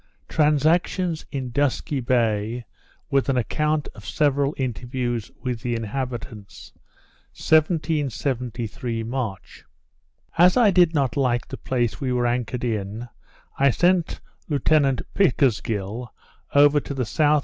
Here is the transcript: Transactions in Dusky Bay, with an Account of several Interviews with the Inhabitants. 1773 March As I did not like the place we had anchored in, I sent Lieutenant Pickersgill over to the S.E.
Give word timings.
Transactions 0.27 1.27
in 1.31 1.51
Dusky 1.51 1.99
Bay, 1.99 2.65
with 3.11 3.29
an 3.29 3.37
Account 3.37 3.87
of 3.93 4.03
several 4.03 4.55
Interviews 4.57 5.29
with 5.43 5.61
the 5.61 5.75
Inhabitants. 5.75 6.71
1773 7.33 9.03
March 9.03 9.63
As 10.39 10.57
I 10.57 10.71
did 10.71 10.95
not 10.95 11.15
like 11.15 11.47
the 11.47 11.55
place 11.55 12.01
we 12.01 12.09
had 12.09 12.25
anchored 12.25 12.63
in, 12.63 13.09
I 13.59 13.69
sent 13.69 14.19
Lieutenant 14.49 15.03
Pickersgill 15.13 16.07
over 16.55 16.79
to 16.79 16.95
the 16.95 17.01
S.E. 17.03 17.37